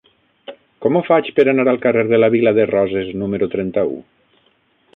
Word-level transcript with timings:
Com 0.85 0.95
ho 0.95 1.01
faig 1.09 1.29
per 1.39 1.45
anar 1.51 1.65
al 1.73 1.77
carrer 1.83 2.05
de 2.13 2.19
la 2.21 2.29
Vila 2.37 2.53
de 2.61 2.67
Roses 2.71 3.13
número 3.25 3.51
trenta-u? 3.53 3.95